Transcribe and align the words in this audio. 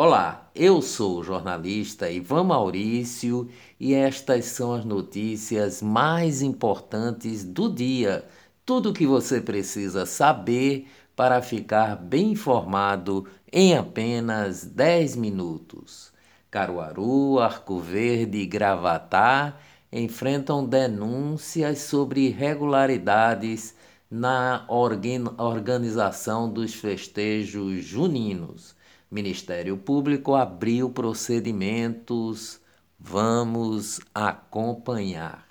Olá, 0.00 0.48
eu 0.54 0.80
sou 0.80 1.18
o 1.18 1.24
jornalista 1.24 2.08
Ivan 2.08 2.44
Maurício 2.44 3.48
e 3.80 3.94
estas 3.94 4.44
são 4.44 4.72
as 4.72 4.84
notícias 4.84 5.82
mais 5.82 6.40
importantes 6.40 7.42
do 7.42 7.68
dia. 7.68 8.24
Tudo 8.64 8.90
o 8.90 8.92
que 8.92 9.04
você 9.04 9.40
precisa 9.40 10.06
saber 10.06 10.86
para 11.16 11.42
ficar 11.42 11.96
bem 11.96 12.30
informado 12.30 13.26
em 13.52 13.76
apenas 13.76 14.64
10 14.64 15.16
minutos. 15.16 16.12
Caruaru, 16.48 17.40
Arco 17.40 17.80
Verde 17.80 18.38
e 18.38 18.46
Gravatá 18.46 19.56
enfrentam 19.90 20.64
denúncias 20.64 21.80
sobre 21.80 22.28
irregularidades 22.28 23.74
na 24.08 24.64
organização 24.68 26.48
dos 26.48 26.72
festejos 26.72 27.82
juninos. 27.82 28.77
Ministério 29.10 29.76
Público 29.76 30.34
abriu 30.34 30.90
procedimentos. 30.90 32.60
Vamos 32.98 34.00
acompanhar. 34.14 35.46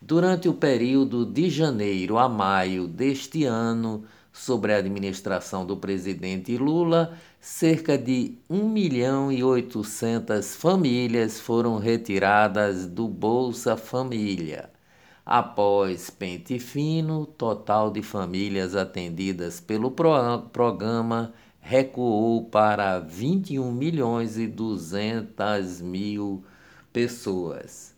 Durante 0.00 0.48
o 0.48 0.54
período 0.54 1.26
de 1.26 1.50
janeiro 1.50 2.16
a 2.16 2.28
maio 2.28 2.86
deste 2.86 3.44
ano, 3.44 4.04
sobre 4.32 4.72
a 4.72 4.78
administração 4.78 5.64
do 5.64 5.76
presidente 5.76 6.56
Lula, 6.56 7.16
cerca 7.38 7.96
de 7.96 8.38
1 8.50 8.68
milhão 8.68 9.30
e 9.30 9.44
800 9.44 10.56
famílias 10.56 11.38
foram 11.38 11.78
retiradas 11.78 12.86
do 12.86 13.06
Bolsa 13.06 13.76
Família. 13.76 14.70
Após 15.24 16.10
pente 16.10 16.58
fino, 16.58 17.24
total 17.24 17.90
de 17.90 18.02
famílias 18.02 18.74
atendidas 18.74 19.60
pelo 19.60 19.90
programa 19.90 21.32
recuou 21.66 22.44
para 22.44 22.98
21 22.98 23.72
milhões 23.72 24.36
e 24.36 24.46
200 24.46 25.80
mil 25.80 26.44
pessoas. 26.92 27.94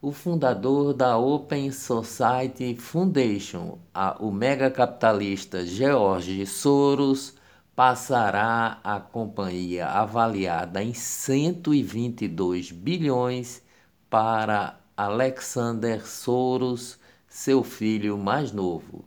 O 0.00 0.12
fundador 0.12 0.94
da 0.94 1.18
Open 1.18 1.72
Society 1.72 2.76
Foundation, 2.76 3.76
a, 3.92 4.16
o 4.22 4.30
megacapitalista 4.30 5.66
George 5.66 6.46
Soros, 6.46 7.34
passará 7.74 8.78
a 8.84 9.00
companhia 9.00 9.86
avaliada 9.86 10.80
em 10.80 10.94
122 10.94 12.70
bilhões 12.70 13.60
para 14.08 14.78
Alexander 14.96 16.06
Soros, 16.06 17.00
seu 17.26 17.64
filho 17.64 18.16
mais 18.16 18.52
novo. 18.52 19.04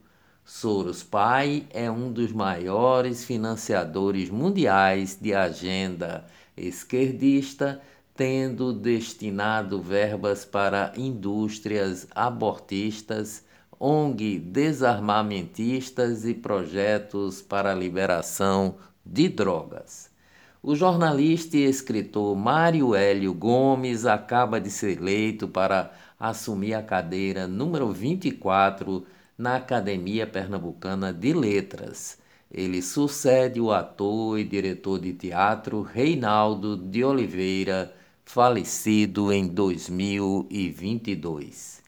Soros 0.53 1.01
Pai 1.01 1.65
é 1.69 1.89
um 1.89 2.11
dos 2.11 2.33
maiores 2.33 3.23
financiadores 3.23 4.29
mundiais 4.29 5.17
de 5.19 5.33
agenda 5.33 6.25
esquerdista, 6.57 7.81
tendo 8.13 8.73
destinado 8.73 9.81
verbas 9.81 10.43
para 10.43 10.91
indústrias 10.97 12.05
abortistas, 12.13 13.45
ONG 13.79 14.39
desarmamentistas 14.39 16.25
e 16.25 16.33
projetos 16.33 17.41
para 17.41 17.71
a 17.71 17.75
liberação 17.75 18.75
de 19.05 19.29
drogas. 19.29 20.11
O 20.61 20.75
jornalista 20.75 21.55
e 21.55 21.63
escritor 21.63 22.35
Mário 22.35 22.93
Hélio 22.93 23.33
Gomes 23.33 24.05
acaba 24.05 24.59
de 24.59 24.69
ser 24.69 24.97
eleito 24.97 25.47
para 25.47 25.93
assumir 26.19 26.73
a 26.73 26.83
cadeira 26.83 27.47
número 27.47 27.89
24 27.89 29.05
na 29.41 29.55
Academia 29.55 30.27
Pernambucana 30.27 31.11
de 31.11 31.33
Letras. 31.33 32.19
Ele 32.51 32.79
sucede 32.79 33.59
o 33.59 33.71
ator 33.71 34.37
e 34.37 34.43
diretor 34.43 34.99
de 34.99 35.13
teatro 35.13 35.81
Reinaldo 35.81 36.77
de 36.77 37.03
Oliveira, 37.03 37.91
falecido 38.23 39.33
em 39.33 39.47
2022. 39.47 41.81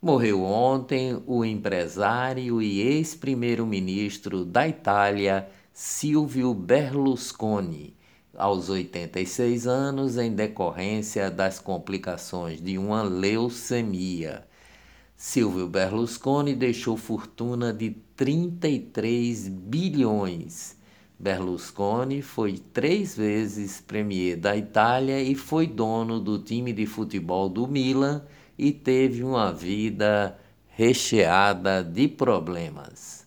Morreu 0.00 0.44
ontem 0.44 1.22
o 1.26 1.44
empresário 1.44 2.62
e 2.62 2.80
ex-primeiro-ministro 2.80 4.42
da 4.42 4.66
Itália, 4.66 5.46
Silvio 5.74 6.54
Berlusconi, 6.54 7.94
aos 8.34 8.70
86 8.70 9.66
anos, 9.66 10.16
em 10.16 10.32
decorrência 10.32 11.30
das 11.30 11.58
complicações 11.58 12.62
de 12.62 12.78
uma 12.78 13.02
leucemia. 13.02 14.46
Silvio 15.16 15.68
Berlusconi 15.68 16.54
deixou 16.54 16.96
fortuna 16.96 17.72
de 17.72 17.90
33 18.16 19.48
bilhões. 19.48 20.76
Berlusconi 21.18 22.20
foi 22.20 22.58
três 22.58 23.16
vezes 23.16 23.80
premier 23.80 24.36
da 24.36 24.56
Itália 24.56 25.22
e 25.22 25.34
foi 25.34 25.66
dono 25.66 26.18
do 26.18 26.38
time 26.38 26.72
de 26.72 26.84
futebol 26.84 27.48
do 27.48 27.66
Milan 27.66 28.24
e 28.58 28.72
teve 28.72 29.22
uma 29.22 29.52
vida 29.52 30.36
recheada 30.66 31.82
de 31.84 32.08
problemas. 32.08 33.24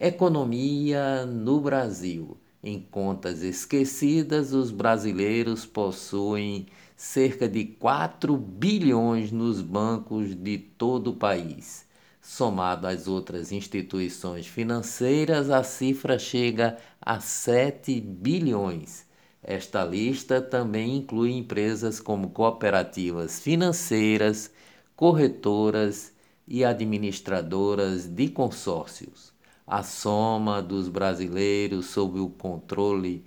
Economia 0.00 1.26
no 1.26 1.60
Brasil. 1.60 2.36
Em 2.62 2.80
contas 2.80 3.42
esquecidas, 3.42 4.52
os 4.52 4.70
brasileiros 4.70 5.64
possuem 5.64 6.66
cerca 6.96 7.48
de 7.48 7.64
4 7.64 8.36
bilhões 8.36 9.30
nos 9.30 9.60
bancos 9.60 10.34
de 10.34 10.58
todo 10.58 11.10
o 11.10 11.16
país. 11.16 11.86
Somado 12.20 12.86
às 12.86 13.06
outras 13.06 13.52
instituições 13.52 14.46
financeiras, 14.46 15.50
a 15.50 15.62
cifra 15.62 16.18
chega 16.18 16.76
a 17.00 17.20
7 17.20 18.00
bilhões. 18.00 19.06
Esta 19.42 19.84
lista 19.84 20.40
também 20.40 20.96
inclui 20.96 21.32
empresas 21.32 22.00
como 22.00 22.30
cooperativas 22.30 23.38
financeiras, 23.38 24.50
corretoras 24.96 26.12
e 26.48 26.64
administradoras 26.64 28.06
de 28.06 28.28
consórcios 28.28 29.36
a 29.66 29.82
soma 29.82 30.62
dos 30.62 30.88
brasileiros 30.88 31.86
sob 31.86 32.20
o 32.20 32.28
controle 32.28 33.24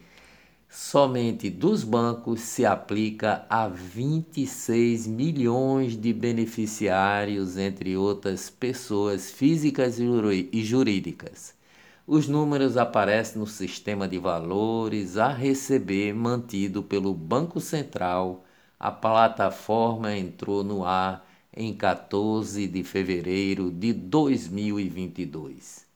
somente 0.69 1.49
dos 1.49 1.83
bancos 1.83 2.41
se 2.41 2.63
aplica 2.63 3.45
a 3.49 3.67
26 3.67 5.07
milhões 5.07 5.99
de 5.99 6.13
beneficiários, 6.13 7.57
entre 7.57 7.97
outras 7.97 8.49
pessoas 8.51 9.31
físicas 9.31 9.97
e 9.99 10.63
jurídicas. 10.63 11.55
Os 12.05 12.27
números 12.27 12.77
aparecem 12.77 13.39
no 13.39 13.47
sistema 13.47 14.07
de 14.07 14.19
valores 14.19 15.17
a 15.17 15.33
receber 15.33 16.13
mantido 16.13 16.83
pelo 16.83 17.13
Banco 17.13 17.59
Central. 17.59 18.43
A 18.79 18.91
plataforma 18.91 20.15
entrou 20.15 20.63
no 20.63 20.85
ar 20.85 21.27
em 21.55 21.73
14 21.73 22.67
de 22.67 22.83
fevereiro 22.83 23.71
de 23.71 23.91
2022. 23.93 25.88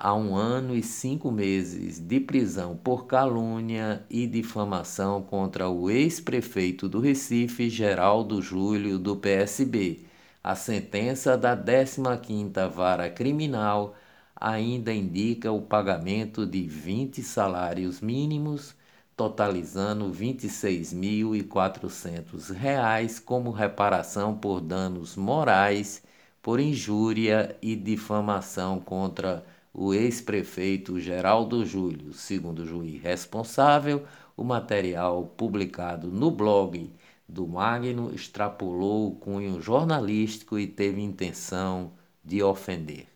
a 0.00 0.14
um 0.14 0.34
ano 0.34 0.74
e 0.74 0.82
cinco 0.82 1.30
meses 1.30 2.00
de 2.00 2.18
prisão 2.20 2.74
por 2.76 3.06
calúnia 3.06 4.02
e 4.08 4.26
difamação 4.26 5.22
contra 5.22 5.68
o 5.68 5.90
ex-prefeito 5.90 6.88
do 6.88 7.00
Recife, 7.00 7.68
Geraldo 7.68 8.40
Júlio, 8.40 8.98
do 8.98 9.14
PSB. 9.16 10.00
A 10.42 10.54
sentença 10.54 11.36
da 11.36 11.54
15ª 11.54 12.66
Vara 12.68 13.10
Criminal 13.10 13.94
ainda 14.34 14.90
indica 14.92 15.52
o 15.52 15.60
pagamento 15.60 16.46
de 16.46 16.62
20 16.62 17.22
salários 17.22 18.00
mínimos, 18.00 18.74
totalizando 19.14 20.10
R$ 20.10 20.34
26.400 20.34 23.22
como 23.22 23.50
reparação 23.50 24.34
por 24.34 24.62
danos 24.62 25.14
morais, 25.14 26.02
por 26.40 26.58
injúria 26.58 27.54
e 27.60 27.76
difamação 27.76 28.80
contra 28.80 29.44
o 29.72 29.94
ex-prefeito 29.94 30.98
Geraldo 30.98 31.64
Júlio, 31.64 32.12
segundo 32.12 32.58
o 32.60 32.66
juiz 32.66 33.00
responsável, 33.00 34.04
o 34.36 34.42
material 34.42 35.26
publicado 35.36 36.08
no 36.08 36.30
blog 36.30 36.92
do 37.28 37.46
Magno 37.46 38.10
extrapolou 38.14 39.08
o 39.08 39.16
cunho 39.16 39.60
jornalístico 39.60 40.58
e 40.58 40.66
teve 40.66 41.00
intenção 41.00 41.92
de 42.24 42.42
ofender. 42.42 43.06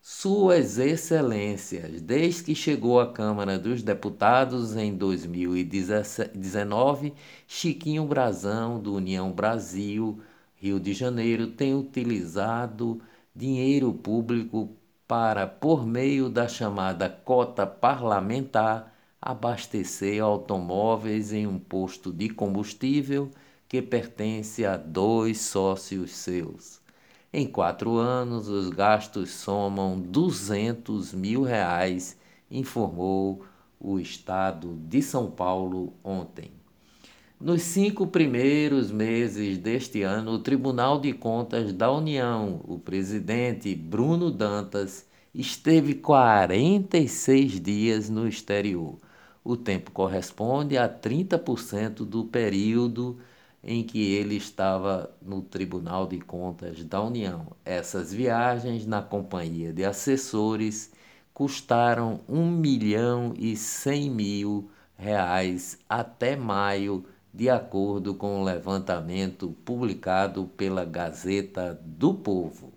Suas 0.00 0.78
Excelências, 0.78 2.02
desde 2.02 2.42
que 2.42 2.56
chegou 2.56 2.98
à 2.98 3.12
Câmara 3.12 3.56
dos 3.56 3.84
Deputados 3.84 4.74
em 4.74 4.96
2019, 4.96 7.14
Chiquinho 7.46 8.04
Brazão, 8.04 8.80
do 8.80 8.96
União 8.96 9.30
Brasil, 9.30 10.18
Rio 10.56 10.80
de 10.80 10.92
Janeiro, 10.92 11.52
tem 11.52 11.72
utilizado 11.72 13.00
dinheiro 13.32 13.92
público 13.92 14.76
para, 15.12 15.46
por 15.46 15.86
meio 15.86 16.30
da 16.30 16.48
chamada 16.48 17.06
cota 17.06 17.66
parlamentar, 17.66 18.94
abastecer 19.20 20.22
automóveis 20.22 21.34
em 21.34 21.46
um 21.46 21.58
posto 21.58 22.10
de 22.10 22.30
combustível 22.30 23.30
que 23.68 23.82
pertence 23.82 24.64
a 24.64 24.74
dois 24.78 25.38
sócios 25.42 26.12
seus. 26.12 26.80
Em 27.30 27.46
quatro 27.46 27.98
anos, 27.98 28.48
os 28.48 28.70
gastos 28.70 29.28
somam 29.32 30.00
200 30.00 31.12
mil 31.12 31.42
reais, 31.42 32.16
informou 32.50 33.44
o 33.78 33.98
Estado 34.00 34.74
de 34.88 35.02
São 35.02 35.30
Paulo 35.30 35.92
ontem. 36.02 36.61
Nos 37.42 37.62
cinco 37.62 38.06
primeiros 38.06 38.92
meses 38.92 39.58
deste 39.58 40.02
ano, 40.02 40.30
o 40.30 40.38
Tribunal 40.38 41.00
de 41.00 41.12
Contas 41.12 41.72
da 41.72 41.90
União, 41.90 42.60
o 42.62 42.78
presidente 42.78 43.74
Bruno 43.74 44.30
Dantas, 44.30 45.08
esteve 45.34 45.96
46 45.96 47.60
dias 47.60 48.08
no 48.08 48.28
exterior. 48.28 48.96
O 49.42 49.56
tempo 49.56 49.90
corresponde 49.90 50.78
a 50.78 50.88
30% 50.88 52.04
do 52.04 52.26
período 52.26 53.18
em 53.60 53.82
que 53.82 54.12
ele 54.12 54.36
estava 54.36 55.12
no 55.20 55.42
Tribunal 55.42 56.06
de 56.06 56.20
Contas 56.20 56.84
da 56.84 57.02
União. 57.02 57.48
Essas 57.64 58.12
viagens, 58.12 58.86
na 58.86 59.02
companhia 59.02 59.72
de 59.72 59.84
assessores, 59.84 60.92
custaram 61.34 62.20
1 62.28 62.50
milhão 62.52 63.34
e 63.36 63.56
100 63.56 64.10
mil 64.10 64.70
reais 64.96 65.76
até 65.88 66.36
maio 66.36 67.04
de 67.32 67.48
acordo 67.48 68.14
com 68.14 68.40
o 68.40 68.44
levantamento 68.44 69.56
publicado 69.64 70.44
pela 70.56 70.84
Gazeta 70.84 71.80
do 71.84 72.14
Povo. 72.14 72.72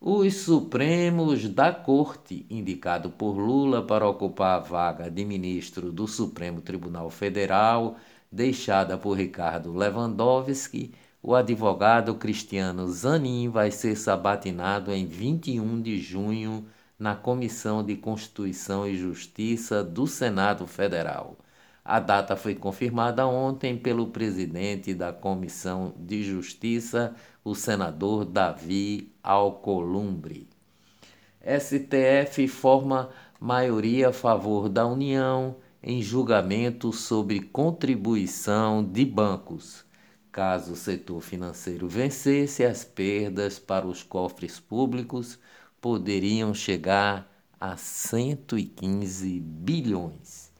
Os 0.00 0.34
Supremos 0.34 1.48
da 1.48 1.72
Corte, 1.72 2.44
indicado 2.50 3.08
por 3.08 3.38
Lula 3.38 3.82
para 3.82 4.06
ocupar 4.06 4.56
a 4.56 4.62
vaga 4.62 5.10
de 5.10 5.24
ministro 5.24 5.90
do 5.90 6.06
Supremo 6.06 6.60
Tribunal 6.60 7.08
Federal, 7.08 7.96
deixada 8.30 8.98
por 8.98 9.16
Ricardo 9.16 9.72
Lewandowski, 9.72 10.92
o 11.22 11.34
advogado 11.34 12.14
Cristiano 12.16 12.86
Zanin 12.86 13.48
vai 13.48 13.70
ser 13.70 13.96
sabatinado 13.96 14.92
em 14.92 15.06
21 15.06 15.80
de 15.80 15.98
junho 15.98 16.66
na 16.98 17.14
Comissão 17.14 17.82
de 17.82 17.96
Constituição 17.96 18.86
e 18.86 18.94
Justiça 18.94 19.82
do 19.82 20.06
Senado 20.06 20.66
Federal. 20.66 21.38
A 21.84 22.00
data 22.00 22.34
foi 22.34 22.54
confirmada 22.54 23.26
ontem 23.26 23.76
pelo 23.76 24.06
presidente 24.06 24.94
da 24.94 25.12
Comissão 25.12 25.92
de 25.98 26.24
Justiça, 26.24 27.14
o 27.44 27.54
senador 27.54 28.24
Davi 28.24 29.12
Alcolumbre. 29.22 30.48
STF 31.42 32.48
forma 32.48 33.10
maioria 33.38 34.08
a 34.08 34.12
favor 34.14 34.70
da 34.70 34.86
União 34.86 35.56
em 35.82 36.00
julgamento 36.00 36.90
sobre 36.90 37.40
contribuição 37.40 38.82
de 38.82 39.04
bancos. 39.04 39.84
Caso 40.32 40.72
o 40.72 40.76
setor 40.76 41.20
financeiro 41.20 41.86
vencesse, 41.86 42.64
as 42.64 42.82
perdas 42.82 43.58
para 43.58 43.86
os 43.86 44.02
cofres 44.02 44.58
públicos 44.58 45.38
poderiam 45.82 46.54
chegar 46.54 47.30
a 47.60 47.76
115 47.76 49.38
bilhões. 49.38 50.53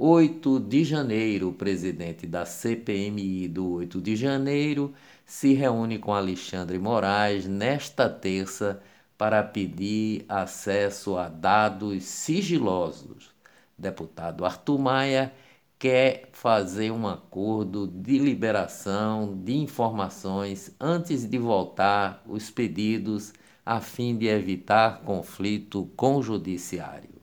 8 0.00 0.60
de 0.60 0.84
janeiro, 0.84 1.48
o 1.48 1.52
presidente 1.52 2.24
da 2.24 2.46
CPMI 2.46 3.48
do 3.48 3.72
8 3.72 4.00
de 4.00 4.14
janeiro 4.14 4.94
se 5.26 5.54
reúne 5.54 5.98
com 5.98 6.14
Alexandre 6.14 6.78
Moraes 6.78 7.48
nesta 7.48 8.08
terça 8.08 8.80
para 9.18 9.42
pedir 9.42 10.24
acesso 10.28 11.16
a 11.16 11.28
dados 11.28 12.04
sigilosos. 12.04 13.30
Deputado 13.76 14.44
Arthur 14.44 14.78
Maia 14.78 15.32
quer 15.76 16.28
fazer 16.32 16.92
um 16.92 17.08
acordo 17.08 17.88
de 17.88 18.20
liberação 18.20 19.36
de 19.42 19.56
informações 19.56 20.72
antes 20.78 21.28
de 21.28 21.38
voltar 21.38 22.22
os 22.24 22.52
pedidos 22.52 23.32
a 23.66 23.80
fim 23.80 24.16
de 24.16 24.28
evitar 24.28 25.00
conflito 25.00 25.90
com 25.96 26.18
o 26.18 26.22
judiciário. 26.22 27.18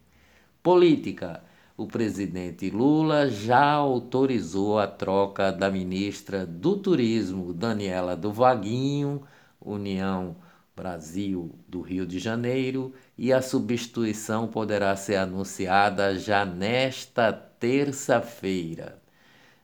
Política. 0.61 1.44
O 1.77 1.85
presidente 1.85 2.69
Lula 2.69 3.29
já 3.29 3.71
autorizou 3.73 4.79
a 4.79 4.87
troca 4.87 5.51
da 5.51 5.69
ministra 5.69 6.45
do 6.45 6.77
Turismo, 6.77 7.53
Daniela 7.53 8.15
do 8.15 8.31
Vaguinho, 8.31 9.23
União 9.59 10.37
Brasil 10.73 11.53
do 11.67 11.81
Rio 11.81 12.05
de 12.05 12.17
Janeiro, 12.17 12.93
e 13.17 13.33
a 13.33 13.41
substituição 13.41 14.47
poderá 14.47 14.95
ser 14.95 15.17
anunciada 15.17 16.17
já 16.17 16.45
nesta 16.45 17.33
terça-feira. 17.33 18.97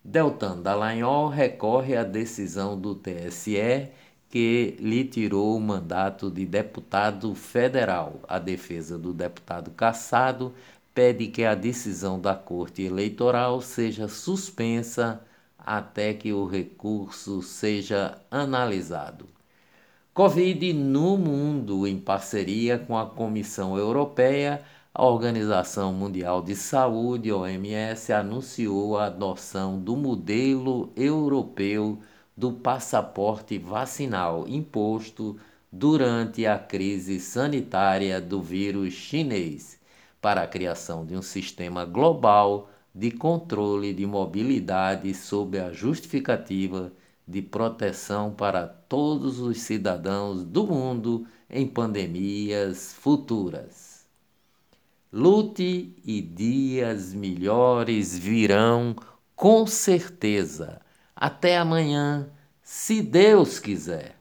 Deltan 0.04 0.62
Dallagnol 0.62 1.30
recorre 1.30 1.96
à 1.96 2.04
decisão 2.04 2.78
do 2.78 2.94
TSE 2.94 3.90
que 4.28 4.78
lhe 4.80 5.06
tirou 5.06 5.56
o 5.56 5.62
mandato 5.62 6.30
de 6.32 6.46
deputado 6.46 7.34
federal. 7.36 8.20
A 8.28 8.40
defesa 8.40 8.98
do 8.98 9.14
deputado 9.14 9.72
cassado 9.72 10.54
pede 10.94 11.28
que 11.28 11.44
a 11.44 11.56
decisão 11.56 12.20
da 12.20 12.36
Corte 12.36 12.82
Eleitoral 12.84 13.62
seja 13.62 14.08
suspensa 14.08 15.22
até 15.58 16.14
que 16.14 16.34
o 16.34 16.46
recurso 16.46 17.42
seja 17.42 18.18
analisado. 18.30 19.30
Covid 20.14 20.74
no 20.74 21.18
mundo, 21.18 21.88
em 21.88 21.98
parceria 21.98 22.78
com 22.78 22.98
a 22.98 23.06
Comissão 23.06 23.78
Europeia, 23.78 24.62
a 24.94 25.06
Organização 25.06 25.94
Mundial 25.94 26.42
de 26.42 26.54
Saúde, 26.54 27.32
OMS, 27.32 28.12
anunciou 28.12 28.98
a 28.98 29.06
adoção 29.06 29.80
do 29.80 29.96
modelo 29.96 30.92
europeu 30.98 31.98
do 32.36 32.52
passaporte 32.52 33.58
vacinal 33.58 34.46
imposto 34.50 35.38
durante 35.72 36.46
a 36.46 36.60
crise 36.60 37.20
sanitária 37.20 38.20
do 38.20 38.42
vírus 38.42 38.94
chinês, 38.94 39.80
para 40.22 40.44
a 40.44 40.48
criação 40.48 41.06
de 41.06 41.16
um 41.18 41.22
sistema 41.22 41.84
global 41.84 42.70
de 42.94 43.10
controle 43.10 43.94
de 43.94 44.06
mobilidade 44.06 45.14
sob 45.14 45.60
a 45.60 45.72
justificativa 45.72 46.92
de 47.28 47.42
proteção 47.42 48.32
para 48.32 48.68
todos 48.68 49.40
os 49.40 49.60
cidadãos 49.62 50.44
do 50.44 50.68
mundo 50.68 51.26
em 51.50 51.66
pandemias 51.66 52.94
futuras. 52.94 54.06
Lute 55.12 55.96
e 56.06 56.22
dias 56.22 57.14
melhores 57.14 58.18
virão 58.18 58.96
com 59.36 59.66
certeza. 59.66 60.82
Até 61.16 61.58
amanhã, 61.58 62.30
se 62.62 63.02
Deus 63.02 63.60
quiser. 63.60 64.21